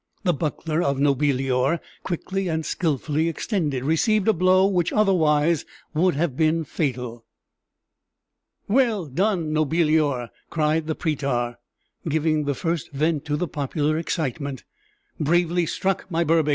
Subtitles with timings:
[0.23, 6.35] The buckler of Nobilior, quickly and skillfully extended, received a blow which otherwise would have
[6.35, 7.23] been fatal.
[8.67, 11.57] "Well done, Nobilior!" cried the prætor,
[12.09, 14.63] giving the first vent to the popular excitement.
[15.19, 16.49] "Bravely struck, my Berbix!"